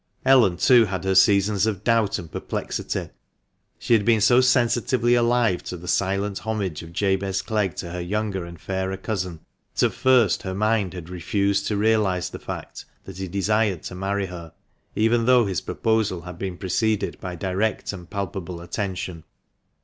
Ellen, 0.25 0.57
too, 0.57 0.85
had 0.85 1.03
her 1.03 1.13
seasons 1.13 1.67
of 1.67 1.83
doubt 1.83 2.17
and 2.17 2.31
perplexity. 2.31 3.11
She 3.77 3.93
had 3.93 4.03
been 4.03 4.19
so 4.19 4.41
sensitively 4.41 5.13
alive 5.13 5.61
to 5.65 5.77
the 5.77 5.87
silent 5.87 6.39
homage 6.39 6.81
of 6.81 6.91
Jabez 6.91 7.43
Clegg 7.43 7.75
to 7.75 7.91
her 7.91 8.01
younger 8.01 8.43
and 8.43 8.59
fairer 8.59 8.97
cousin 8.97 9.41
that 9.75 9.83
at 9.85 9.93
first 9.93 10.41
her 10.41 10.55
mind 10.55 10.95
had 10.95 11.09
refused 11.09 11.67
to 11.67 11.77
realise 11.77 12.29
the 12.29 12.39
fact 12.39 12.85
that 13.03 13.17
he 13.19 13.27
desired 13.27 13.83
to 13.83 13.93
marry 13.93 14.25
her, 14.25 14.53
even 14.95 15.25
though 15.27 15.45
his 15.45 15.61
proposal 15.61 16.21
had 16.21 16.39
been 16.39 16.57
preceded 16.57 17.19
by 17.19 17.35
direct 17.35 17.93
and 17.93 18.09
palpable 18.09 18.59
attention. 18.59 19.23